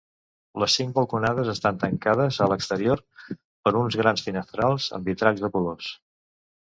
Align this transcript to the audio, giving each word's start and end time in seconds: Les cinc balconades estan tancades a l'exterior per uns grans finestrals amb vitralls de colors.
Les 0.61 0.75
cinc 0.77 0.95
balconades 0.99 1.51
estan 1.51 1.77
tancades 1.83 2.39
a 2.45 2.49
l'exterior 2.53 3.03
per 3.67 3.75
uns 3.83 3.99
grans 4.01 4.25
finestrals 4.31 4.89
amb 5.01 5.11
vitralls 5.13 5.45
de 5.45 5.53
colors. 5.59 5.93